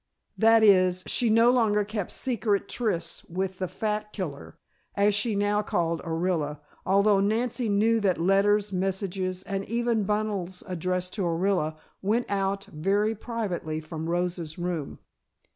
[0.35, 4.57] That is, she no longer kept secret trysts with the "fat killer,"
[4.95, 11.13] as she now called Orilla, although Nancy knew that letters, messages, and even bundles addressed
[11.13, 14.97] to Orilla went out very privately from Rosa's room.